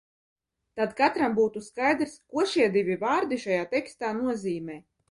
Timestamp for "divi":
2.79-2.99